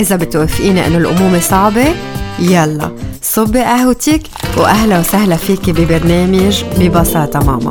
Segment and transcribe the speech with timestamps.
[0.00, 1.94] إذا بتوافقيني إنه الأمومة صعبة
[2.38, 2.90] يلا
[3.22, 4.22] صبي قهوتك
[4.56, 7.70] وأهلا وسهلا فيكي ببرنامج ببساطة ماما.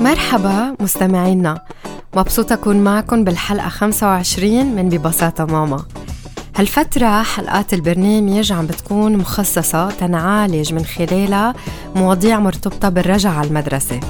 [0.00, 1.62] مرحبا مستمعينا
[2.16, 5.84] مبسوطة أكون معكم بالحلقة 25 من ببساطة ماما.
[6.56, 11.54] هالفترة حلقات البرنامج عم بتكون مخصصة تنعالج من خلالها
[11.94, 14.00] مواضيع مرتبطة بالرجعة على المدرسة.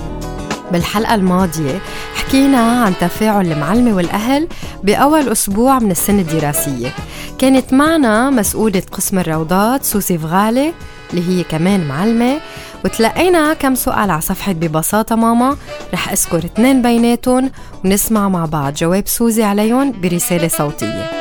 [0.73, 1.79] بالحلقة الماضية
[2.15, 4.49] حكينا عن تفاعل المعلمة والأهل
[4.85, 6.95] بأول أسبوع من السنة الدراسية.
[7.39, 10.73] كانت معنا مسؤولة قسم الروضات سوسي فغالي
[11.11, 12.41] اللي هي كمان معلمة.
[12.85, 15.57] وتلقينا كم سؤال على صفحة ببساطة ماما.
[15.93, 17.51] رح أذكر اثنين بيناتهم
[17.85, 21.20] ونسمع مع بعض جواب سوزي عليهم برسالة صوتية.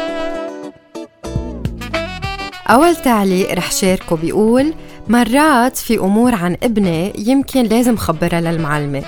[2.70, 4.73] أول تعليق رح شاركه بيقول
[5.08, 9.03] مرات في أمور عن ابني يمكن لازم خبرها للمعلمة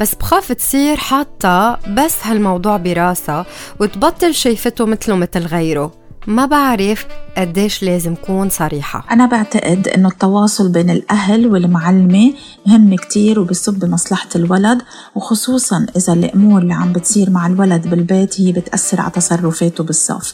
[0.00, 3.46] بس بخاف تصير حاطة بس هالموضوع براسها
[3.80, 5.92] وتبطل شايفته مثله مثل غيره.
[6.26, 9.04] ما بعرف قديش لازم كون صريحة.
[9.10, 12.32] أنا بعتقد إنه التواصل بين الأهل والمعلمة
[12.66, 14.82] مهم كتير وبصب بمصلحة الولد
[15.14, 20.32] وخصوصا إذا الأمور اللي عم بتصير مع الولد بالبيت هي بتأثر على تصرفاته بالصف.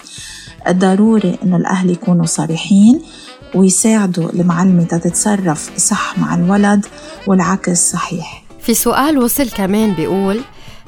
[0.69, 3.01] ضروري إنه الأهل يكونوا صريحين
[3.55, 6.87] ويساعدوا المعلمة تتصرف صح مع الولد
[7.27, 8.43] والعكس صحيح.
[8.61, 10.41] في سؤال وصل كمان بيقول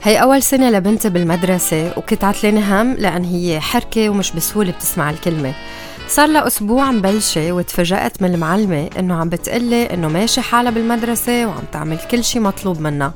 [0.02, 5.54] هي أول سنة لبنتي بالمدرسة وكنت عتلانة هم لأن هي حركة ومش بسهولة بتسمع الكلمة.
[6.08, 11.62] صار لها أسبوع مبلشة وتفاجأت من المعلمة إنه عم بتقلي إنه ماشي حالها بالمدرسة وعم
[11.72, 13.14] تعمل كل شي مطلوب منها.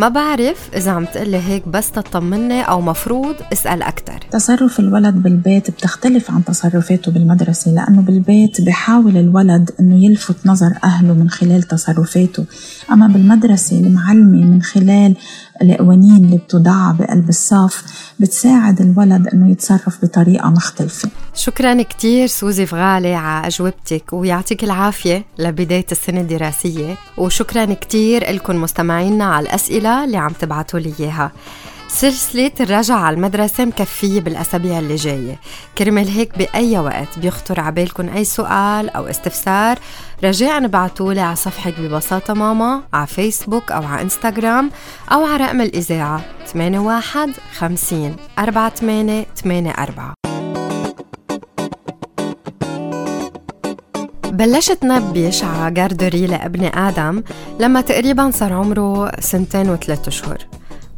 [0.00, 4.26] ما بعرف إذا عم تقلي هيك بس تطمني أو مفروض اسأل أكتر.
[4.30, 11.14] تصرف الولد بالبيت بتختلف عن تصرفاته بالمدرسة لأنه بالبيت بحاول الولد أنه يلفت نظر أهله
[11.14, 12.44] من خلال تصرفاته.
[12.92, 15.16] أما بالمدرسة المعلمة من خلال
[15.62, 17.84] القوانين اللي بتضع بقلب الصف
[18.20, 21.10] بتساعد الولد إنه يتصرف بطريقة مختلفة.
[21.34, 29.24] شكرا كثير سوزي فغالي على أجوبتك ويعطيك العافية لبداية السنة الدراسية وشكرا كثير لكم مستمعينا
[29.24, 31.32] على الأسئلة اللي عم تبعتوا لي إياها.
[31.92, 35.38] سلسلة الرجعة على المدرسة مكفية بالأسابيع اللي جاية.
[35.78, 39.78] كرمال هيك بأي وقت بيخطر عبالكم أي سؤال أو استفسار
[40.24, 44.70] رجاء ابعتولي على صفحة ببساطة ماما على فيسبوك أو على إنستغرام
[45.12, 46.24] أو على رقم الإذاعة
[46.54, 49.24] 81 50 48
[49.78, 50.14] 84
[54.24, 57.22] بلشت نبش على جاردري لابن آدم
[57.60, 60.38] لما تقريبا صار عمره سنتين وثلاث أشهر.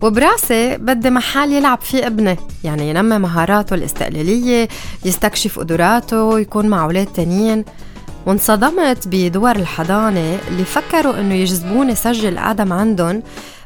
[0.02, 2.36] وبراسي بدي محل يلعب فيه ابني.
[2.64, 4.68] يعني ينمي مهاراته الاستقلالية
[5.04, 7.64] يستكشف قدراته يكون مع أولاد تانيين.
[8.26, 13.22] وانصدمت بدور الحضانة اللي فكروا إنه يجذبوني سجل آدم عندهم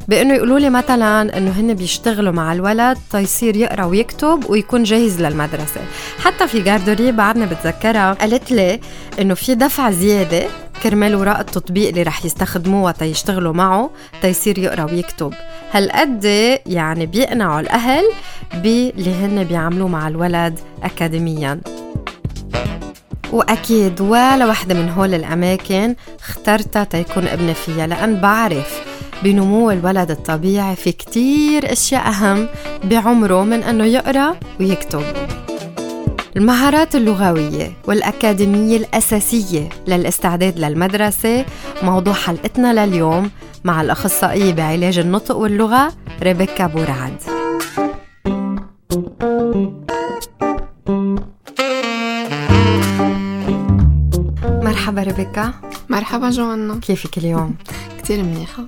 [0.08, 5.80] بأنه يقولوا لي مثلا إنه هن بيشتغلوا مع الولد تيصير يقرأ ويكتب ويكون جاهز للمدرسة.
[6.18, 8.80] حتى في جاردوري بعدني بتذكرها قالت لي
[9.20, 10.46] إنه في دفع زيادة
[10.82, 13.90] كرمال وراء التطبيق اللي رح يستخدموه تيشتغلوا معه
[14.22, 15.34] تيصير يقرأ ويكتب.
[15.72, 16.24] هالقد
[16.66, 18.04] يعني بيقنعوا الأهل
[18.54, 21.60] باللي هن بيعملوه مع الولد اكاديميا؟
[23.32, 28.80] وأكيد ولا وحدة من هول الأماكن اخترتها تيكون ابني فيها لأن بعرف
[29.24, 32.48] بنمو الولد الطبيعي في كتير أشياء أهم
[32.84, 35.02] بعمره من أنه يقرأ ويكتب.
[36.36, 41.44] المهارات اللغوية والأكاديمية الأساسية للاستعداد للمدرسة
[41.82, 43.30] موضوع حلقتنا لليوم
[43.64, 45.92] مع الأخصائية بعلاج النطق واللغة
[46.22, 47.16] ريبيكا بورعد.
[54.62, 55.52] مرحبا ريبيكا.
[55.88, 56.80] مرحبا جوانا.
[56.80, 57.54] كيفك اليوم؟
[57.98, 58.66] كتير منيحة.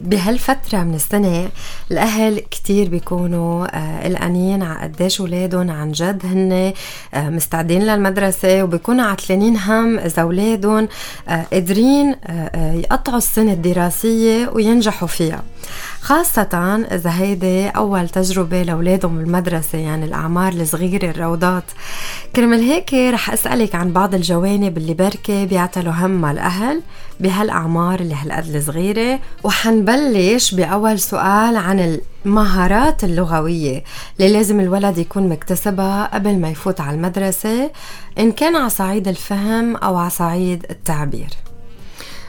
[0.00, 1.48] بهالفترة من السنة
[1.90, 6.72] الأهل كتير بيكونوا آه قلقانين على قديش أولادهم عن جد هن
[7.14, 10.88] آه مستعدين للمدرسة وبيكونوا عتلانين هم إذا أولادهم
[11.28, 15.42] آه قادرين آه, آه، يقطعوا السنة الدراسية وينجحوا فيها.
[16.00, 21.64] خاصة إذا هيدي أول تجربة لأولادهم بالمدرسة يعني الأعمار الصغيرة الروضات.
[22.36, 26.82] كرمال هيك رح أسألك عن بعض الجوانب اللي بركة بيعتلوا همها الأهل.
[27.22, 33.84] بهالأعمار اللي هالقد الصغيرة وحنبلش بأول سؤال عن المهارات اللغوية
[34.20, 37.70] اللي لازم الولد يكون مكتسبها قبل ما يفوت على المدرسة
[38.18, 41.28] إن كان على صعيد الفهم أو على صعيد التعبير.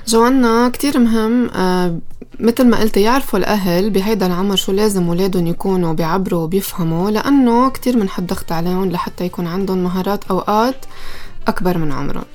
[0.07, 1.97] جوانا كتير مهم آه
[2.39, 7.99] مثل ما قلت يعرفوا الأهل بهيدا العمر شو لازم ولادهم يكونوا بيعبروا وبيفهموا لأنه كتير
[7.99, 10.85] بنحط ضغط عليهم لحتى يكون عندهم مهارات أوقات
[11.47, 12.25] أكبر من عمرهم.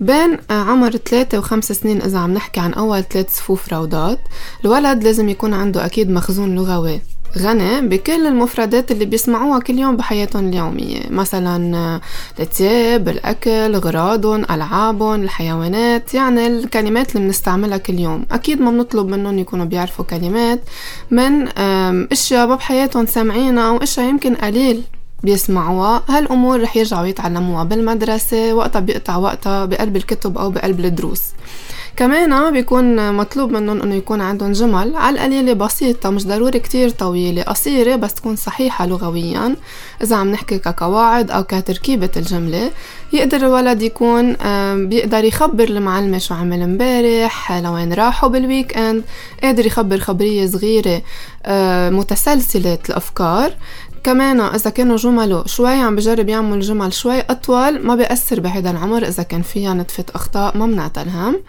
[0.00, 4.18] بين عمر ثلاثة وخمس سنين إذا عم نحكي عن أول ثلاث صفوف روضات
[4.64, 7.00] الولد لازم يكون عنده أكيد مخزون لغوي.
[7.38, 11.00] غني بكل المفردات اللي بيسمعوها كل يوم بحياتهم اليومية.
[11.10, 12.00] مثلا
[12.40, 18.26] الثياب الأكل غراضهم ألعابهم الحيوانات يعني الكلمات اللي بنستعملها كل يوم.
[18.30, 20.60] أكيد ما بنطلب منهم يكونوا بيعرفوا كلمات
[21.10, 21.48] من
[22.12, 24.82] أشياء بحياتهم سامعينها أو أشياء يمكن قليل.
[25.24, 26.02] بيسمعوها.
[26.08, 31.22] هالأمور رح يرجعوا يتعلموها بالمدرسة وقتها بيقطع وقتها بقلب الكتب أو بقلب الدروس.
[31.96, 34.96] كمان بيكون مطلوب منهم إنه يكون عندهم جمل.
[34.96, 37.42] على القليلة بسيطة مش ضروري كتير طويلة.
[37.42, 39.56] قصيرة بس تكون صحيحة لغويا.
[40.02, 42.70] إذا عم نحكي كقواعد أو كتركيبة الجملة
[43.12, 44.36] يقدر الولد يكون
[44.88, 49.02] بيقدر يخبر المعلمة شو عمل امبارح لوين راحوا بال weekend
[49.42, 51.02] قادر يخبر خبرية صغيرة
[51.90, 53.52] متسلسلة الأفكار.
[54.04, 59.02] كمان إذا كانوا جمله شوي عم بجرب يعمل جمل شوي أطول ما بيأثر بهذا العمر
[59.08, 61.40] إذا كان فيها نتفة أخطاء ما بنعتلهم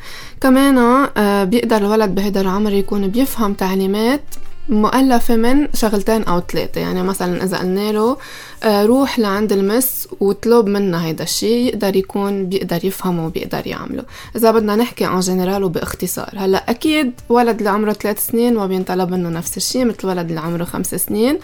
[0.42, 0.78] كمان
[1.18, 4.22] آه، بيقدر الولد بهذا العمر يكون بيفهم تعليمات
[4.70, 6.82] مؤلفة من شغلتين أو ثلاثة.
[6.82, 8.18] يعني مثلا إذا قلنا له
[8.64, 14.04] آه، روح لعند المس وطلب منا هيدا الشيء يقدر يكون بيقدر يفهمه وبيقدر يعمله.
[14.36, 19.12] إذا بدنا نحكي عن جنرال وباختصار هلأ أكيد ولد اللي عمره ثلاث سنين ما بينطلب
[19.12, 21.40] منه نفس الشيء مثل ولد اللي عمره خمس سنين.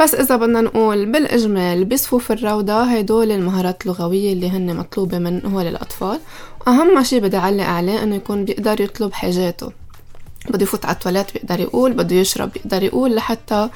[0.00, 5.60] بس إذا بدنا نقول بالإجمال بصفوف الروضة هدول المهارات اللغوية اللي هن مطلوبة من هو
[5.60, 6.18] للأطفال
[6.66, 9.83] وأهم شيء بدي أعلق عليه إنه يكون بيقدر يطلب حاجاته.
[10.50, 13.68] بده يفوت على التواليت بيقدر يقول بده يشرب بيقدر يقول لحتى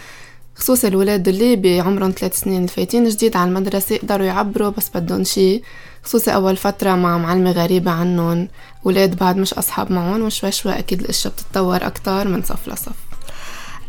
[0.57, 5.63] خصوصا الولاد اللي بعمرهم ثلاث سنين الفايتين جديد على المدرسة يقدروا يعبروا بس بدهم شي
[6.03, 8.49] خصوصي أول فترة مع معلمة غريبة عنهم
[8.85, 12.93] ولاد بعد مش أصحاب معهم وشوي شوي أكيد الأشياء بتتطور أكتر من صف لصف.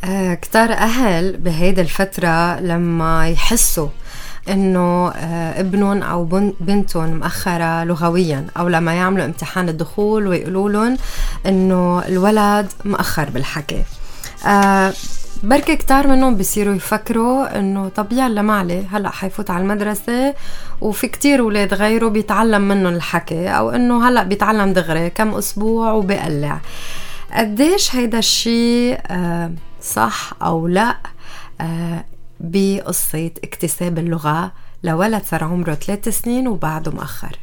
[0.03, 3.87] آه كتار أهل بهيدا الفترة لما يحسوا
[4.50, 6.25] إنه آه، ابنهم أو
[6.60, 10.98] بنتهم مأخرة لغويا أو لما يعملوا امتحان الدخول ويقولوا لهم
[11.46, 13.84] إنه الولد مأخر بالحكي.
[14.48, 14.94] آه
[15.44, 20.34] بركي كتار منهم بيصيروا يفكروا إنه طبيعي لا معلي هلأ حيفوت على المدرسة
[20.81, 26.60] وفي كتير ولاد غيره بيتعلم منهم الحكي أو إنه هلأ بيتعلم دغري كم أسبوع وبيقلع.
[27.34, 29.51] قديش هيدا الشيء آه
[29.81, 30.96] صح أو لأ؟
[32.39, 34.51] بقصة اكتساب اللغة
[34.83, 37.39] لولد صار عمره ثلاث سنين وبعده مأخر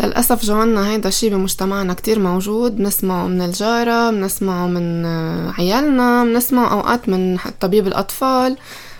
[0.00, 5.06] للأسف جوانا هيدا الشي بمجتمعنا كتير موجود بنسمعه من الجارة بنسمعه من
[5.58, 8.56] عيالنا بنسمعه أوقات من طبيب الأطفال.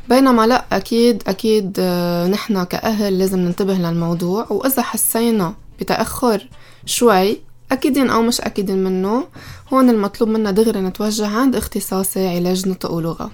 [0.08, 4.46] بينما لا أكيد أكيد آه، نحن كأهل لازم ننتبه للموضوع.
[4.50, 6.48] وإذا حسينا بتأخر
[6.86, 7.38] شوي
[7.72, 9.24] أكيدين أو مش أكيدين منه
[9.72, 13.30] هون المطلوب منا دغري نتوجه عند اختصاصي علاج نطق ولغة.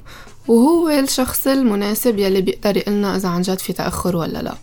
[0.48, 4.54] وهو الشخص المناسب يلي بيقدر يقلنا إذا عن جد في تأخر ولا لا.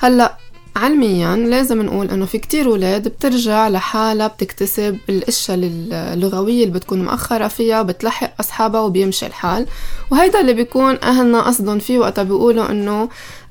[0.00, 0.36] هلأ
[0.76, 5.58] علميا لازم نقول إنه في كتير ولاد بترجع لحالها بتكتسب الأشياء
[5.92, 9.66] اللغوية اللي بتكون مأخرة فيها بتلحق أصحابها وبيمشي الحال.
[10.10, 13.08] وهيدا اللي بيكون أهلنا قصدهم فيه وقتها بيقولوا إنه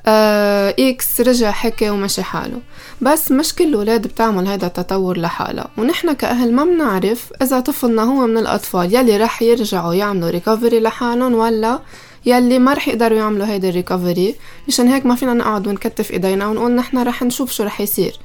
[0.08, 2.60] آه X رجع حكي ومشي حاله.
[3.02, 5.68] بس مش كل الولاد بتعمل هذا التطور لحالها.
[5.78, 11.34] ونحن كأهل ما بنعرف إذا طفلنا هو من الأطفال يلي رح يرجعوا يعملوا recovery لحالهم
[11.34, 11.80] ولا
[12.26, 14.36] يلي ما رح يقدروا يعملوا هيدا ال recovery
[14.68, 18.20] مشان هيك ما فينا نقعد ونكتف إيدينا ونقول نحن رح نشوف شو رح يصير.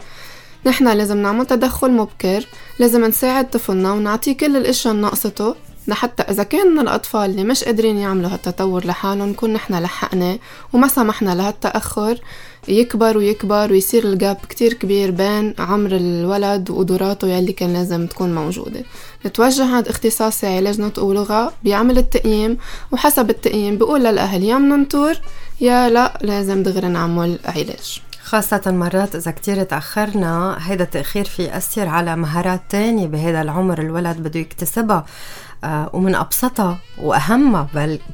[0.66, 2.47] نحن لازم نعمل تدخل مبكر
[2.78, 5.54] لازم نساعد طفلنا ونعطيه كل الأشياء اللي ناقصته
[5.88, 10.38] لحتى إذا كان الأطفال اللي مش قادرين يعملوا هالتطور لحالهم نكون نحن لحقنا
[10.73, 12.21] وما سمحنا لهالتأخر
[12.68, 18.85] يكبر ويكبر ويصير الجاب كتير كبير بين عمر الولد وقدراته يلي كان لازم تكون موجودة.
[19.26, 22.59] نتوجه عند اختصاصي علاج نطق ولغة بيعمل التقييم
[22.92, 25.21] وحسب التقييم بقول للأهل يا مننطر
[25.61, 28.00] يا لا لازم دغري نعمل علاج.
[28.25, 34.16] خاصة مرات إذا كتير تأخرنا هيدا التأخير في يأثر على مهارات تانية بهذا العمر الولد
[34.16, 35.07] بده يكتسبها.
[35.64, 37.68] ومن أبسطها وأهمها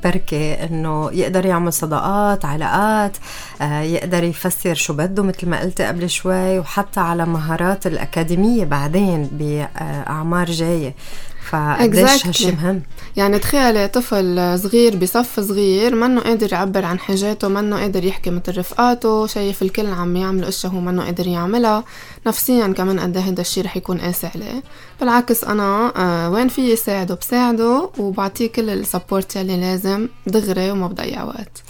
[0.04, 3.16] بركة إنه يقدر يعمل صداقات علاقات
[3.60, 9.28] آه، يقدر يفسر شو بده مثل ما قلت قبل شوي وحتى على مهارات الأكاديمية بعدين
[9.32, 10.94] بأعمار جاية.
[11.50, 12.82] فقديش هالشي مهم؟
[13.16, 18.58] يعني تخيلي طفل صغير بصف صغير منه قادر يعبر عن حاجاته منه قادر يحكي مثل
[18.58, 21.84] رفقاته شايف الكل عم يعملوا أشياء هو منه قادر يعملها.
[22.26, 24.62] نفسيا كمان قد هذا الشيء رح يكون قاسي عليه.
[25.00, 31.24] بالعكس أنا آه وين في ساعده بساعده وبعطيه كل السبورت يلي لازم دغري وما بضيع
[31.24, 31.62] وقت.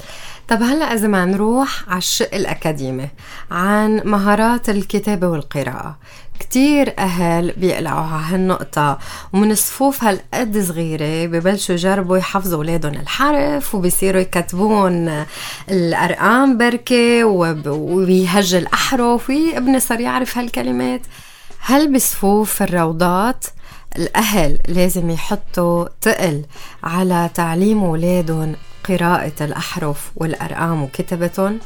[0.49, 3.09] طب هلا اذا ما نروح على الشق الأكاديمي
[3.51, 5.97] عن مهارات الكتابة والقراءة.
[6.41, 8.99] كتير أهل بيقلعوا على هالنقطة
[9.33, 15.25] ومن صفوف هالقد صغيرة ببلشوا يجربوا يحفظوا أولادهم الحرف وبيصيروا يكتبون
[15.71, 21.01] الأرقام بركة وبيهج الأحرف وابني صار يعرف هالكلمات.
[21.61, 23.45] هل بصفوف الروضات
[23.97, 26.45] الأهل لازم يحطوا تقل
[26.85, 28.57] على تعليم أولادهم
[28.89, 31.59] قراءة الأحرف والأرقام وكتابتهم؟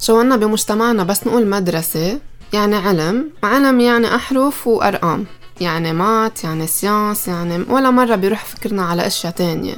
[0.00, 2.20] شو عنا بمجتمعنا بس نقول مدرسة
[2.52, 3.30] يعني علم.
[3.42, 5.26] علم يعني أحرف وأرقام.
[5.60, 9.76] يعني مات يعني سيانس يعني ولا مرة بيروح فكرنا على أشياء تانية.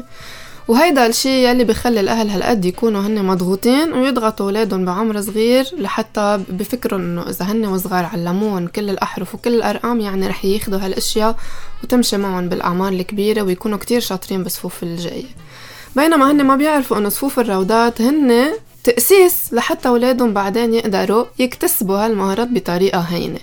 [0.68, 6.98] وهيدا الشيء يلي بخلي الأهل هالقد يكونوا هن مضغوطين ويضغطوا أولادهم بعمر صغير لحتى بفكروا
[7.00, 11.36] إنه إذا هن وصغار علموهم كل الأحرف وكل الأرقام يعني رح ياخدوا هالأشياء
[11.84, 15.26] وتمشي معهم بالأعمار الكبيرة ويكونوا كتير شاطرين بصفوف الجاية.
[15.96, 18.52] بينما هن ما بيعرفوا إنه صفوف الروضات هن
[18.84, 23.38] تأسيس لحتى أولادهم بعدين يقدروا يكتسبوا هالمهارات بطريقة هينة.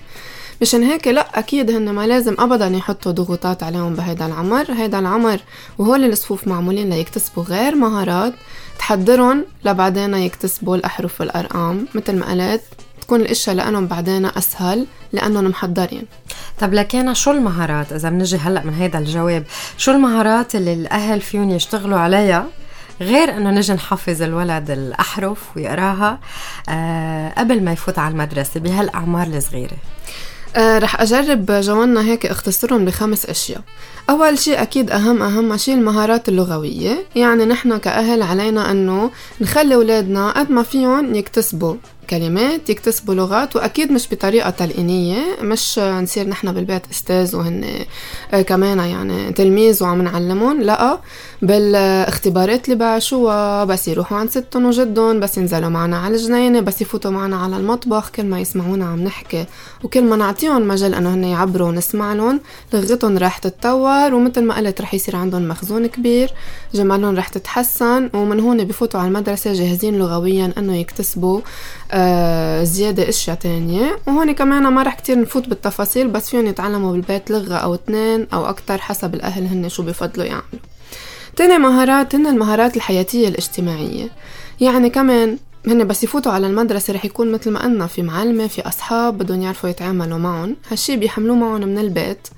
[0.62, 4.72] مشان هيك لا أكيد هن ما لازم أبدا يحطوا ضغوطات عليهم بهيدا العمر.
[4.72, 5.40] هيدا العمر
[5.78, 8.34] وهول الصفوف معمولين ليكتسبوا غير مهارات
[8.78, 12.62] تحضرهم لبعدين يكتسبوا الأحرف والأرقام مثل ما قلت.
[13.08, 16.02] تكون الإشياء لأنهم بعدين أسهل لأنهم محضرين.
[16.60, 19.44] طب لكن شو المهارات؟ إذا بنجي هلأ من هذا الجواب
[19.78, 22.46] شو المهارات اللي الأهل فيهم يشتغلوا عليها؟
[23.00, 26.18] غير إنه نجي نحفز الولد الأحرف ويقراها
[26.68, 29.76] آه قبل ما يفوت على المدرسة بهالأعمار الصغيرة.
[30.56, 33.60] آه رح أجرب جوانا هيك اختصرهم بخمس أشياء.
[34.10, 37.06] أول شيء أكيد أهم أهم شيء المهارات اللغوية.
[37.16, 39.10] يعني نحن كأهل علينا أنه
[39.40, 41.74] نخلي أولادنا قد ما فيهم يكتسبوا.
[42.10, 47.64] كلمات يكتسبوا لغات وأكيد مش بطريقة تلقينية مش نصير نحن بالبيت أستاذ وهن
[48.32, 50.98] آه، كمان يعني تلميذ وعم نعلمهم لا
[51.42, 57.10] بالاختبارات اللي بعشوها بس يروحوا عند ستهم وجدهم بس ينزلوا معنا على الجنينة بس يفوتوا
[57.10, 59.46] معنا على المطبخ كل ما يسمعونا عم نحكي
[59.84, 62.40] وكل ما نعطيهم مجال إنه هن يعبروا ونسمع لهم
[62.72, 66.30] لغتهم رح تتطور ومثل ما قلت رح يصير عندهم مخزون كبير
[66.74, 71.40] جمالهم رح تتحسن ومن هون بفوتوا على المدرسة جاهزين لغويا إنه يكتسبوا
[71.92, 71.97] آه
[72.62, 73.98] زيادة أشياء تانية.
[74.06, 78.46] وهون كمان ما رح كتير نفوت بالتفاصيل بس فيهم يتعلموا بالبيت لغة أو اثنين أو
[78.46, 80.60] أكتر حسب الأهل هن شو بفضلوا يعملوا.
[81.36, 84.08] تاني مهارات هن المهارات الحياتية الاجتماعية.
[84.60, 88.68] يعني كمان هن بس يفوتوا على المدرسة رح يكون مثل ما قلنا في معلمة في
[88.68, 90.56] أصحاب بدهم يعرفوا يتعاملوا معهم.
[90.70, 92.28] هالشي بيحملوه معهم من البيت.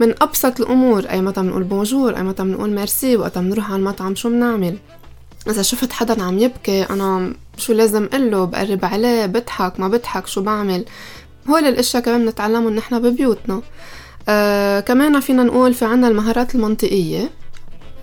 [0.00, 4.14] من أبسط الأمور أي متى بنقول بونجور أي متى بنقول ميرسي وقت بنروح على المطعم
[4.14, 4.76] شو بنعمل؟
[5.48, 10.42] إذا شفت حدا عم يبكي أنا شو لازم قله بقرب عليه بضحك ما بضحك شو
[10.42, 10.84] بعمل؟
[11.50, 13.62] هول الأشياء كمان بنتعلمهم نحن ببيوتنا.
[14.28, 17.30] آه كمان فينا نقول في عنا المهارات المنطقية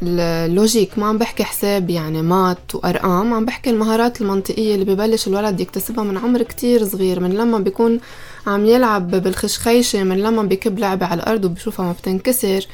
[0.02, 5.60] اللوجيك ما عم بحكي حساب يعني مات وأرقام عم بحكي المهارات المنطقية اللي ببلش الولد
[5.60, 8.00] يكتسبها من عمر كتير صغير من لما بيكون
[8.48, 12.68] عم يلعب بالخشخيشة من لما بيكب لعبة على الأرض وبشوفها ما بتنكسر.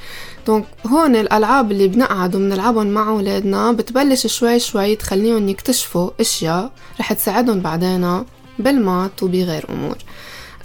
[0.48, 7.14] donc هون الألعاب اللي بنقعد وبنلعبهم مع أولادنا بتبلش شوي شوي تخليهم يكتشفوا أشياء رح
[7.14, 8.24] تساعدهم بعدين
[8.60, 9.98] بال maths وبغير أمور.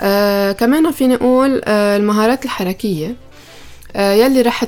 [0.01, 3.17] آه كمان فيني أقول آه المهارات الحركية.
[3.97, 4.65] آه يلي رح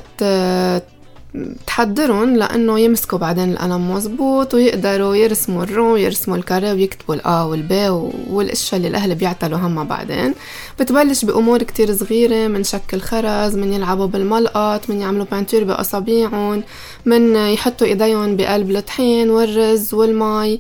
[1.67, 7.54] تحضرهم لأنه يمسكوا بعدين القلم مزبوط ويقدروا يرسموا الرو ويرسموا ال carré ويكتبوا ال A
[7.54, 7.89] وال B
[8.31, 10.35] والأشياء اللي الأهل بيعتلوا همها بعدين.
[10.81, 16.63] بتبلش بأمور كتير صغيرة من شكل خرز من يلعبوا بالملقط من يعملوا بانتور بأصابيعهم
[17.05, 20.59] من يحطوا إيديهم بقلب الطحين والرز والمي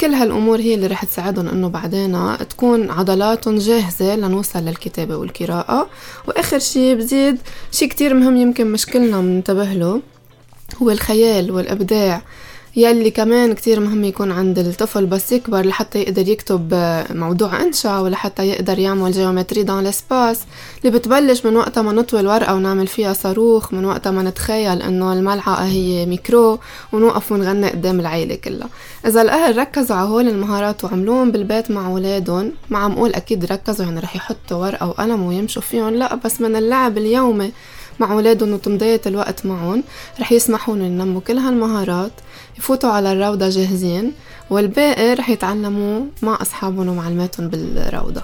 [0.00, 5.88] كل هالأمور هي اللي رح تساعدهم إنه بعدين تكون عضلاتهم جاهزة لنوصل للكتابة والقراءة.
[6.28, 7.38] وآخر شي بزيد
[7.72, 10.00] شي كتير مهم يمكن مش كلنا منتبه له
[10.82, 12.22] هو الخيال والإبداع.
[12.76, 16.74] يلي كمان كتير مهم يكون عند الطفل بس يكبر لحتى يقدر يكتب
[17.10, 20.40] موضوع إنشا ولحتى يقدر يعمل géométrie dans l'espace
[20.84, 25.12] اللي بتبلش من وقتها ما نطوي الورقة ونعمل فيها صاروخ من وقتها ما نتخيل إنه
[25.12, 26.58] الملعقة هي ميكرو
[26.92, 28.68] ونوقف ونغني قدام العيلة كلها.
[29.06, 33.86] إذا الأهل ركزوا على هول المهارات وعملوهم بالبيت مع أولادهم ما عم أقول أكيد ركزوا
[33.86, 37.52] يعني رح يحطوا ورقة وقلم ويمشوا فيهم لا بس من اللعب اليومي
[37.98, 39.84] مع أولادهم وتمضية الوقت معهم
[40.20, 42.12] رح يسمحوا ينموا كل هالمهارات
[42.58, 44.12] يفوتوا على الروضة جاهزين
[44.50, 48.22] والباقي رح يتعلموا مع أصحابهم ومعلماتهم بالروضة.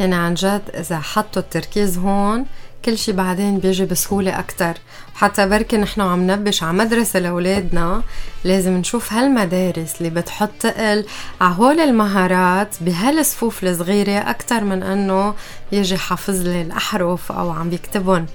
[0.00, 2.46] يعني عن جد إذا حطوا التركيز هون
[2.84, 4.74] كل شي بعدين بيجي بسهولة أكتر.
[5.14, 8.02] حتى بركي نحن عم نبش على مدرسة لأولادنا
[8.44, 11.04] لازم نشوف هالمدارس اللي بتحط تقل
[11.40, 15.34] على هول المهارات بهالصفوف الصغيرة أكتر من أنه
[15.72, 18.26] يجي حافظ لي الأحرف أو عم بيكتبهم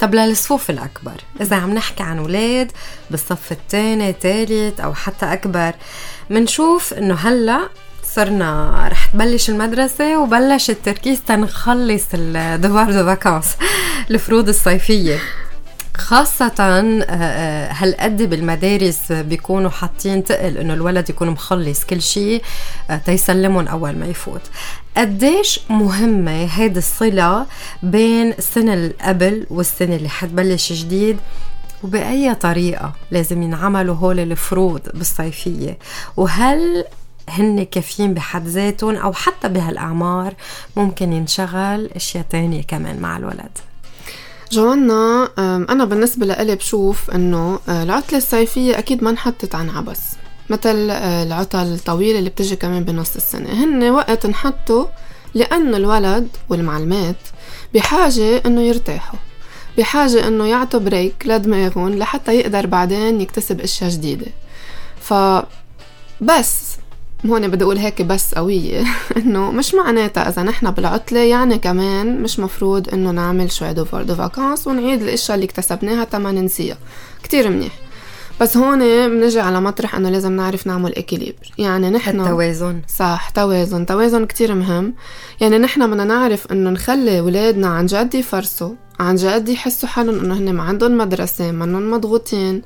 [0.00, 1.12] طب للصفوف الأكبر.
[1.40, 2.72] إذا عم نحكي عن أولاد
[3.10, 5.72] بالصف الثاني ثالث أو حتى أكبر
[6.30, 7.68] منشوف إنه هلأ
[8.14, 13.56] صرنا رح تبلش المدرسة وبلش التركيز تنخلص ال devoirs de vacances
[14.10, 15.18] الفروض الصيفية.
[15.98, 22.42] خاصة آه، آه، هالقد بالمدارس بيكونوا حاطين تقل إنه الولد يكون مخلص كل شيء
[22.90, 24.40] آه، تيسلمهم أول ما يفوت.
[24.96, 27.46] قديش مهمة هيدي الصلة
[27.82, 31.16] بين السنة اللي قبل والسنة اللي حتبلش جديد؟
[31.82, 35.78] وبأي طريقة لازم ينعملوا هول الفروض بالصيفية؟
[36.16, 36.84] وهل
[37.28, 40.34] هن كافيين بحد ذاتهم؟ أو حتى بهالأعمار
[40.76, 43.58] ممكن ينشغل أشياء تانية كمان مع الولد؟
[44.52, 45.28] جوانا
[45.68, 50.00] أنا بالنسبة لإلي بشوف إنه آه، العطلة الصيفية أكيد ما انحطت عن عبس
[50.50, 53.64] مثل آه، العطل الطويلة اللي بتجي كمان بنص السنة.
[53.64, 54.86] هن وقت انحطوا
[55.34, 57.16] لأنه الولد والمعلمات
[57.74, 59.18] بحاجة إنه يرتاحوا
[59.78, 64.26] بحاجة إنه يعطوا break لدماغهم لحتى يقدر بعدين يكتسب أشياء جديدة.
[65.00, 65.14] ف
[66.20, 66.77] بس
[67.26, 68.84] هون بدي أقول هيك بس قوية.
[69.16, 74.14] إنه مش معناتها إذا نحن بالعطلة يعني كمان مش مفروض إنه نعمل شوي devoirs de
[74.14, 76.76] vacances ونعيد الأشياء اللي اكتسبناها تما ننسيها
[77.22, 77.72] كتير منيح.
[78.40, 78.78] بس هون
[79.08, 82.82] بنجي على مطرح إنه لازم نعرف نعمل équilibre يعني نحن التوازن.
[82.98, 83.86] صح توازن.
[83.86, 84.94] توازن كتير مهم.
[85.40, 90.34] يعني نحن بدنا نعرف إنه نخلي ولادنا عن جد يفرصوا عن جد يحسوا حالهم إنه
[90.34, 92.62] هن ما عندهم مدرسة منهم مضغوطين.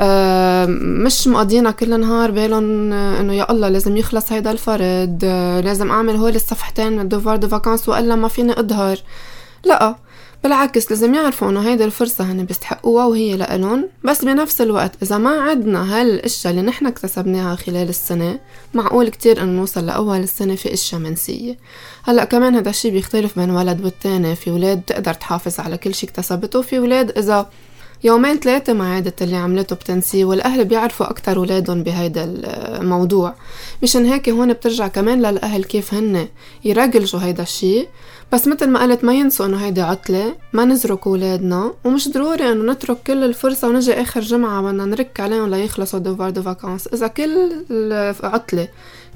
[0.00, 5.90] آه مش مقضينا كل نهار بالهم إنه يا الله لازم يخلص هيدا الفرض آه لازم
[5.90, 8.98] أعمل هول الصفحتين من ال devoirs de vacances وإلا ما فيني أظهر.
[9.64, 9.96] لا.
[10.46, 13.88] بالعكس لازم يعرفوا إنه هيدي الفرصة هن بيستحقوها وهي لإلهم.
[14.04, 18.38] بس بنفس الوقت إذا ما عدنا هالأشياء اللي نحن اكتسبناها خلال السنة
[18.74, 21.56] معقول كتير إنه نوصل لأول السنة في أشياء منسية.
[22.04, 26.06] هلأ كمان هذا الشي بيختلف بين ولد والتاني في ولاد بتقدر تحافظ على كل شي
[26.06, 27.50] اكتسبته في ولاد إذا
[28.04, 32.24] يومين ثلاثة ما عادت اللي عملته بتنسيه والأهل بيعرفوا أكتر ولادهم بهيدا
[32.80, 33.34] الموضوع.
[33.82, 36.28] مشان هيك هون بترجع كمان للأهل كيف هن
[36.64, 37.86] يرجلجوا هيدا الشي
[38.32, 42.72] بس مثل ما قلت ما ينسوا إنه هيدي عطلة ما نزرك ولادنا ومش ضروري إنه
[42.72, 47.52] نترك كل الفرصة ونجي آخر جمعة بدنا نرك عليهم ليخلصوا devoirs de vacances إذا كل
[48.22, 48.68] عطلة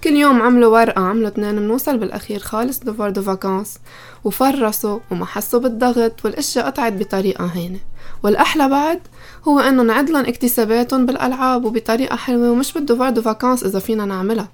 [0.04, 3.78] كل يوم عملوا ورقة عملوا اثنين بنوصل بالأخير خالص devoirs de vacances
[4.24, 7.78] وفرصوا وما حسوا بالضغط والأشياء قطعت بطريقة هينة.
[8.22, 9.00] والأحلى بعد
[9.48, 14.04] هو إنه نعيد لهم اكتساباتهم بالألعاب وبطريقة حلوة ومش بال devoirs de vacances إذا فينا
[14.04, 14.48] نعملها.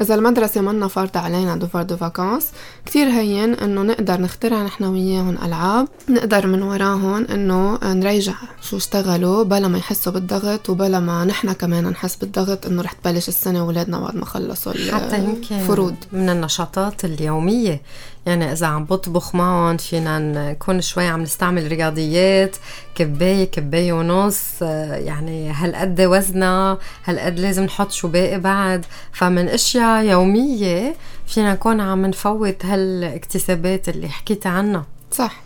[0.00, 2.46] إذا المدرسة منا فارضة علينا devoirs de vacances
[2.86, 9.42] كتير هين إنه نقدر نخترع نحن وياهم ألعاب نقدر من وراهم إنه نراجع شو اشتغلوا
[9.44, 14.00] بلا ما يحسوا بالضغط وبلا ما نحن كمان نحس بالضغط إنه رح تبلش السنة ولادنا
[14.00, 17.80] بعد ما خلصوا حتى يمكن فروض من النشاطات اليومية.
[18.26, 22.56] يعني إذا عم بطبخ معهم فينا نكون شوي عم نستعمل رياضيات
[22.94, 28.86] كباية كباية ونص يعني هالقد وزنها هالقد لازم نحط شو باقي بعد.
[29.12, 30.94] فمن أشياء يومية
[31.26, 34.86] فينا نكون عم نفوت هالاكتسابات اللي حكيت عنها.
[35.12, 35.42] صح.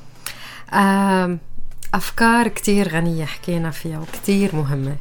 [1.95, 4.97] أفكار كتير غنية حكينا فيها وكتير مهمة.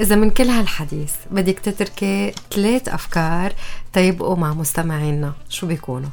[0.00, 3.52] إذا من كل هالحديث بدك تتركي ثلاث أفكار
[3.92, 5.32] تيبقوا مع مستمعينا.
[5.48, 6.10] شو بيكونوا؟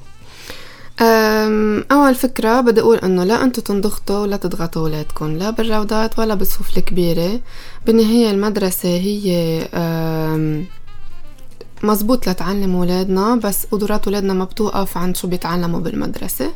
[1.92, 6.78] أول فكرة بدي أقول إنه لا أنتوا تنضغطوا ولا تضغطوا أولادكم لا بالروضات ولا بالصفوف
[6.78, 7.40] الكبيرة.
[7.86, 9.68] بالنهاية المدرسة هي
[11.84, 16.52] مزبوط لتعلم ولادنا بس قدرات ولادنا ما بتوقف عند شو بيتعلموا بالمدرسة.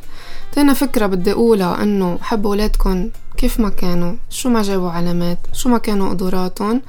[0.52, 5.68] تاني فكرة بدي أقولها إنه حبوا ولادكم كيف ما كانوا شو ما جابوا علامات شو
[5.68, 6.82] ما كانوا قدراتهم.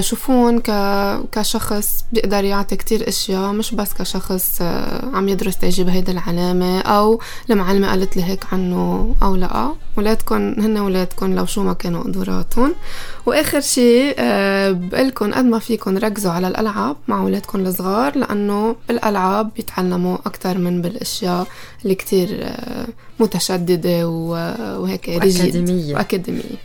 [0.00, 0.70] شوفون ك...
[1.32, 7.20] كشخص بيقدر يعطي كتير أشياء مش بس كشخص آه، عم يدرس تيجيب هيدي العلامة أو
[7.50, 9.72] المعلمة قالت لي هيك عنه أو لا.
[9.96, 12.74] ولادكم هن ولادكم لو شو ما كانوا قدراتهم
[13.26, 19.50] وآخر شيء آه، بقلكن قد ما فيكن ركزوا على الألعاب مع ولادكم الصغار لأنه بالألعاب
[19.56, 21.46] بيتعلموا أكتر من بالأشياء
[21.82, 22.46] اللي كتير
[23.20, 25.94] متشددة وهيك وأكاديمية.
[25.94, 26.58] وأكاديمية.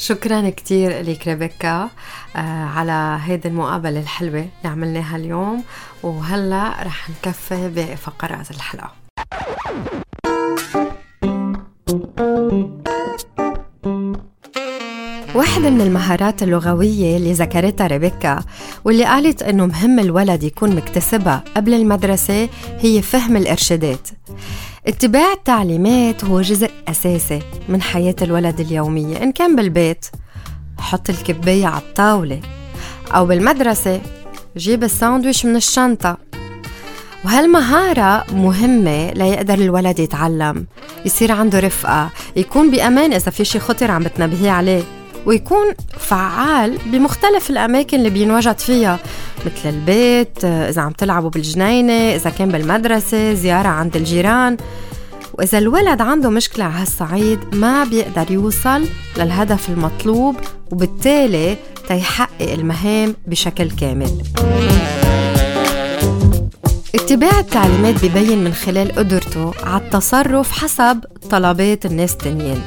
[0.00, 1.90] شكرا كتير لك ريبيكا
[2.36, 5.64] آه على هيدي المقابلة الحلوة اللي عملناها اليوم.
[6.02, 8.92] وهلأ رح نكفي باقي فقرات الحلقة.
[15.34, 18.44] واحدة من المهارات اللغوية اللي ذكرتها ريبيكا
[18.84, 24.08] واللي قالت إنه مهم الولد يكون مكتسبها قبل المدرسة هي فهم الإرشادات.
[24.90, 30.06] اتباع التعليمات هو جزء أساسي من حياة الولد اليومية إن كان بالبيت.
[30.78, 32.40] حط الكباية على الطاولة
[33.14, 34.00] أو بالمدرسة
[34.56, 36.16] جيب الساندويش من الشنطة.
[37.24, 40.66] وهالمهارة مهمة ليقدر الولد يتعلم
[41.04, 44.82] يصير عنده رفقة يكون بأمان إذا في شي خطر عم بتنبهيه عليه.
[45.26, 45.66] ويكون
[45.98, 48.98] فعال بمختلف الأماكن اللي بينوجد فيها
[49.46, 54.56] مثل البيت إذا عم تلعبوا بالجنينة إذا كان بالمدرسة زيارة عند الجيران.
[55.34, 58.84] وإذا الولد عنده مشكلة على هالصعيد ما بيقدر يوصل
[59.16, 60.36] للهدف المطلوب
[60.72, 61.56] وبالتالي
[61.88, 64.22] تيحقق المهام بشكل كامل.
[66.94, 72.62] اتباع التعليمات ببين من خلال قدرته على التصرف حسب طلبات الناس التانيين.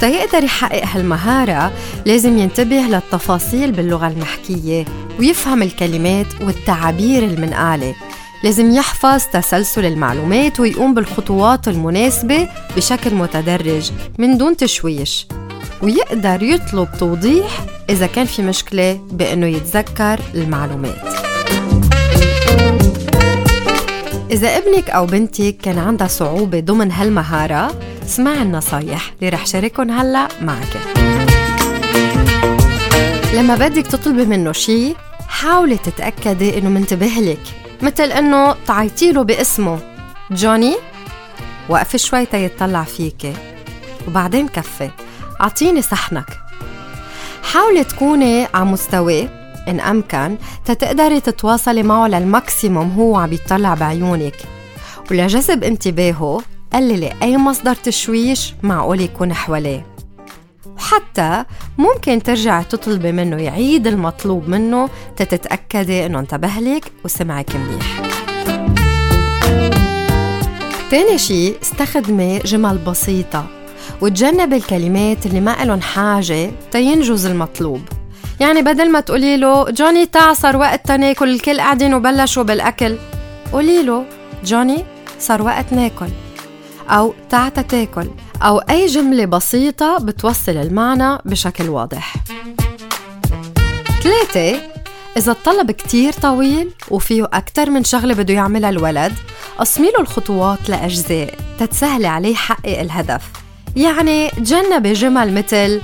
[0.00, 1.72] وتيقدر يحقق هالمهارة
[2.06, 4.84] لازم ينتبه للتفاصيل باللغة المحكية
[5.18, 7.94] ويفهم الكلمات والتعابير المنقالة.
[8.44, 15.26] لازم يحفظ تسلسل المعلومات ويقوم بالخطوات المناسبة بشكل متدرج من دون تشويش.
[15.82, 21.20] ويقدر يطلب توضيح إذا كان في مشكلة بأنه يتذكر المعلومات.
[24.30, 30.28] إذا ابنك أو بنتك كان عندها صعوبة ضمن هالمهارة اسمع النصايح اللي رح شاركهم هلأ
[30.40, 30.76] معك.
[33.34, 34.94] لما بدك تطلبي منه شي
[35.28, 37.40] حاولي تتأكدي إنه منتبه لك
[37.82, 39.78] مثل إنه تعيطيله باسمه.
[40.30, 40.76] جوني
[41.68, 43.32] وقفي شوي تيطلع فيكي
[44.08, 44.90] وبعدين كفي.
[45.40, 46.38] أعطيني صحنك.
[47.52, 49.28] حاولي تكوني على مستواه
[49.68, 54.36] إن أمكن تتقدري تتواصلي معه للماكسيموم هو عم يطلع بعيونك.
[55.10, 56.40] ولجذب انتباهه
[56.72, 59.86] قللي أي مصدر تشويش معقول يكون حواليه.
[60.76, 61.44] وحتى
[61.78, 68.02] ممكن ترجعي تطلبي منه يعيد المطلوب منه تتتأكدي إنه انتبه لك وسمعك منيح.
[70.90, 73.46] تاني شي استخدمي جمل بسيطة
[74.00, 77.80] وتجنبي الكلمات اللي ما إلن حاجة تينجز المطلوب.
[78.40, 82.96] يعني بدل ما تقولي له جوني تعا صار وقت تناكل الكل قاعدين وبلشوا بالأكل.
[83.52, 84.04] قولي له
[84.44, 84.84] جوني
[85.18, 86.08] صار وقت ناكل.
[86.90, 88.10] أو تعتا تاكل
[88.42, 92.14] أو أي جملة بسيطة بتوصل المعنى بشكل واضح.
[94.02, 94.60] ثلاثة
[95.16, 99.12] إذا الطلب كتير طويل وفيه أكتر من شغلة بده يعملها الولد
[99.58, 103.22] قسمي له الخطوات لأجزاء تتسهلي عليه يحقق الهدف.
[103.76, 105.80] يعني تجنبي جمل مثل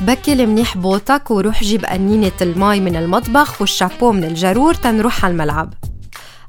[0.00, 5.74] بكل منيح بوتك وروح جيب قنينة المي من المطبخ والشابو من الجرور تنروح على الملعب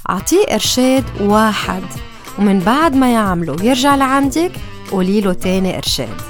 [0.10, 1.84] أعطيه إرشاد واحد.
[2.40, 4.52] ومن بعد ما يعمله ويرجع لعندك
[4.92, 6.22] قولي له تاني إرشاد.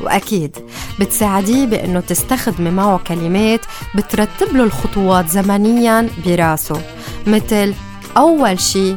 [0.00, 0.56] وأكيد
[1.00, 3.60] بتساعديه بأنه تستخدمي معه كلمات
[3.94, 6.82] بترتب له الخطوات زمنيا براسه
[7.26, 7.74] مثل
[8.16, 8.96] أول شي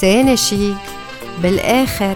[0.00, 0.72] تاني شي.
[1.42, 2.14] بالآخر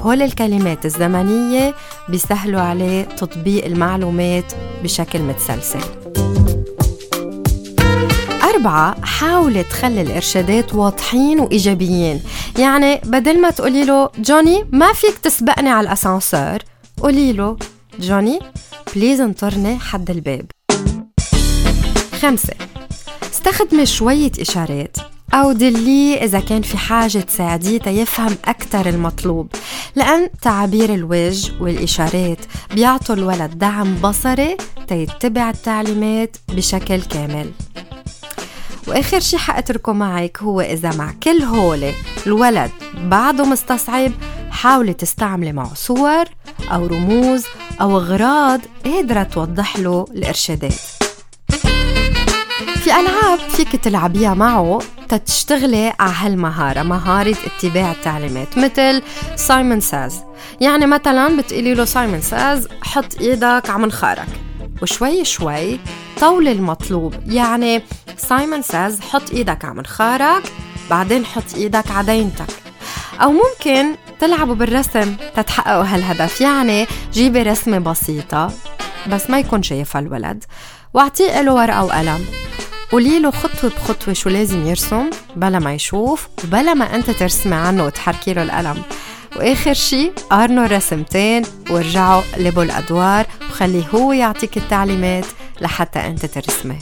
[0.00, 1.74] هول الكلمات الزمنية
[2.08, 5.80] بيسهلوا عليه تطبيق المعلومات بشكل متسلسل.
[8.56, 12.22] أربعة حاولي تخلي الإرشادات واضحين وإيجابيين.
[12.58, 16.58] يعني بدل ما تقولي له جوني ما فيك تسبقني على الأسانسور
[17.02, 17.56] قولي له
[18.00, 18.38] جوني
[18.94, 20.46] بليز انطرني حد الباب.
[22.20, 22.54] خمسة
[23.32, 24.96] استخدمي شوية إشارات
[25.34, 29.48] أو دليه إذا كان في حاجة تساعديه تيفهم أكثر المطلوب
[29.96, 32.38] لأن تعابير الوجه والإشارات
[32.74, 34.56] بيعطوا الولد دعم بصري
[34.88, 37.50] تيتبع التعليمات بشكل كامل.
[38.88, 41.94] وآخر شي حأتركه معك هو إذا مع كل هولة
[42.26, 44.12] الولد بعده مستصعب
[44.50, 46.24] حاولي تستعملي معه صور
[46.72, 47.44] أو رموز
[47.80, 50.72] أو أغراض قادرة توضح له الإرشادات.
[52.76, 59.02] في ألعاب فيك تلعبيها معه تتشتغلي على هالمهارة مهارة اتباع التعليمات مثل
[59.36, 60.20] سايمون ساز
[60.60, 64.26] يعني مثلا بتقولي له Simon says حط إيدك على منخارك
[64.82, 65.80] وشوي شوي
[66.20, 67.14] طول المطلوب.
[67.26, 67.82] يعني
[68.16, 70.52] Simon says حط إيدك على منخارك
[70.90, 72.54] بعدين حط إيدك على دينتك.
[73.22, 76.40] أو ممكن تلعبوا بالرسم تتحققوا هالهدف.
[76.40, 78.52] يعني جيبي رسمة بسيطة
[79.10, 80.44] بس ما يكون شايفها الولد.
[80.94, 82.24] واعطيه له ورقة وقلم.
[82.92, 87.84] قولي له خطوة بخطوة شو لازم يرسم بلا ما يشوف وبلا ما أنت ترسمي عنه
[87.84, 88.82] وتحركي له القلم.
[89.36, 95.24] وآخر شي قارنوا الرسمتين وارجعوا قلبوا الأدوار وخليه هو يعطيك التعليمات
[95.60, 96.78] لحتى أنت ترسمي.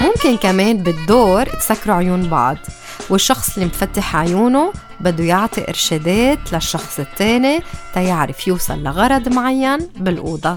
[0.00, 2.56] ممكن كمان بالدور تسكروا عيون بعض
[3.10, 7.60] والشخص اللي مفتح عيونه بده يعطي إرشادات للشخص التاني
[7.94, 10.56] تيعرف يوصل لغرض معين بالأوضة.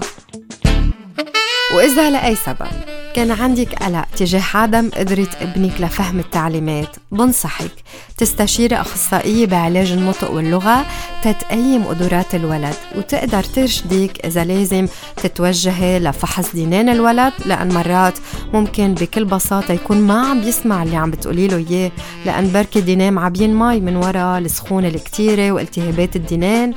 [1.74, 2.68] وإذا لأي سبب
[3.14, 7.70] كان عندك قلق تجاه عدم قدرة ابنك لفهم التعليمات بنصحك
[8.16, 10.86] تستشيري أخصائية بعلاج النطق واللغة
[11.22, 18.18] تتقيم قدرات الولد وتقدر ترشدك إذا لازم تتوجهي لفحص دينان الولد لأن مرات
[18.52, 21.90] ممكن بكل بساطة يكون ما عم بيسمع اللي عم بتقولي له إياه
[22.26, 26.74] لأن بركي دينان معبين مي من وراء السخونة الكتيرة والتهابات الدينان.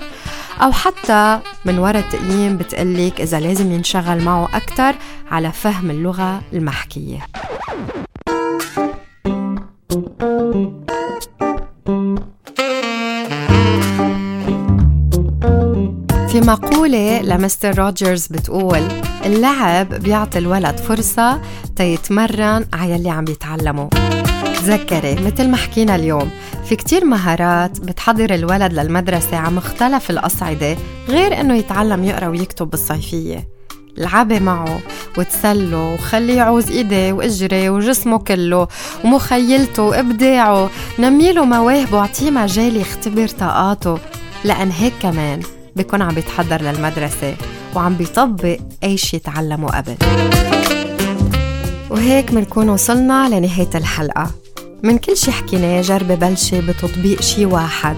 [0.61, 4.95] أو حتى من وراء التقييم بتقلك إذا لازم ينشغل معه أكثر
[5.31, 7.25] على فهم اللغة المحكية.
[16.49, 18.87] مقولة لمستر روجرز بتقول
[19.25, 21.41] اللعب بيعطي الولد فرصة
[21.75, 23.89] تيتمرن على اللي عم يتعلمه
[24.59, 26.29] تذكري مثل ما حكينا اليوم
[26.65, 33.47] في كتير مهارات بتحضر الولد للمدرسة على مختلف الأصعدة غير إنه يتعلم يقرأ ويكتب بالصيفية.
[33.97, 34.79] العبي معه
[35.17, 38.67] وتسله وخليه يعوز إيديه واجري وجسمه كله
[39.03, 40.69] ومخيلته وإبداعه.
[40.99, 43.97] نميله مواهبه وأعطيه مجال يختبر طاقاته.
[44.43, 45.39] لأن هيك كمان
[45.75, 47.35] بيكون عم بيتحضر للمدرسة
[47.75, 49.95] وعم بيطبق أي شي تعلمه قبل.
[51.89, 54.31] وهيك منكون وصلنا لنهاية الحلقة.
[54.83, 57.95] من كل شي حكيناه جربي بلشي بتطبيق شي واحد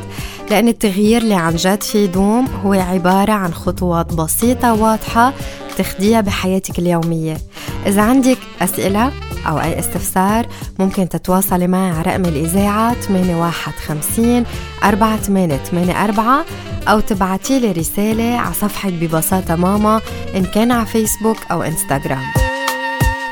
[0.49, 5.33] لأن التغيير اللي عن جد فيه يدوم هو عبارة عن خطوات بسيطة واضحة
[5.83, 7.37] تاخديها بحياتك اليومية.
[7.87, 9.11] إذا عندك أسئلة
[9.47, 10.47] أو أي استفسار
[10.79, 14.45] ممكن تتواصلي معي على رقم الإذاعة 8150
[14.83, 16.45] 4884
[16.87, 20.01] أو تبعتي لي رسالة على صفحة ببساطة ماما
[20.35, 22.25] إن كان على فيسبوك أو إنستغرام.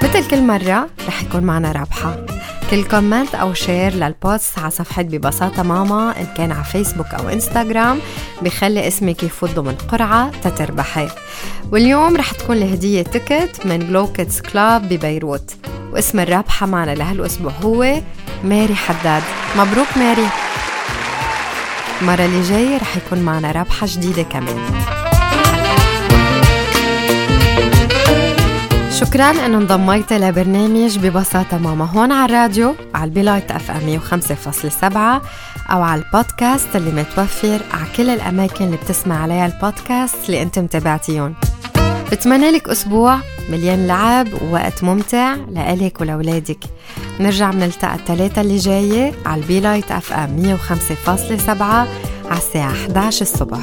[0.03, 2.25] مثل كل مرة رح يكون معنا رابحة.
[2.71, 7.29] كل comment أو share لل post على صفحة ببساطة ماما إن كان على فيسبوك أو
[7.29, 7.99] إنستغرام
[8.41, 11.07] بخلي اسمك يفوت ضمن قرعة تتربحي.
[11.71, 15.55] واليوم رح تكون الهدية ticket من Glow Kids Club ببيروت
[15.91, 18.01] واسم الرابحة معنا لهالأسبوع هو
[18.43, 19.23] ماري حداد.
[19.57, 20.27] مبروك ماري.
[22.01, 24.98] المرة اللي جاية رح يكون معنا رابحة جديدة كمان.
[28.99, 29.29] شكرا.
[29.45, 34.83] انه انضميتي لبرنامج ببساطة ماما هون على الراديو على ال Be Light FM 105.7
[35.71, 41.35] أو على البودكاست اللي متوفر على كل الأماكن اللي بتسمع عليها البودكاست اللي انت متابعتيهم
[42.11, 46.59] بتمنى لك أسبوع مليان لعب ووقت ممتع لإلك ولأولادك.
[47.19, 51.87] نرجع بنلتقى الثلاثة اللي جاية على ال Be Light FM 105.7 على
[52.37, 53.59] الساعة 11 الصبح.